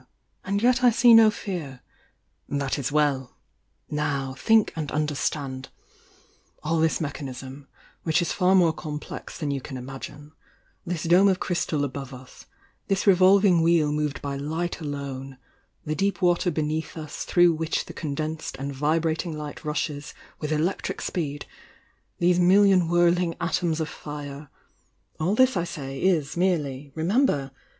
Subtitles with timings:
[0.43, 2.15] —and yet I see no aS'Ii.' "*"
[2.51, 2.89] ^■^"'^"^^''"''
[4.75, 5.69] a"d understand!
[6.63, 7.67] All this mechanism—
[8.01, 10.31] which is far more complex than you can imagine,—
[10.83, 12.47] this dome of crystal above us
[12.87, 15.37] —this revolving wheel moved by Light alone—
[15.85, 20.51] the deep water beneath us through which the con densed and vibrating Light rushes with
[20.51, 21.45] electric speed,—
[22.17, 24.49] these nullion whirling atoms of fire—
[25.19, 27.51] all this, 1 say, is merely— remember!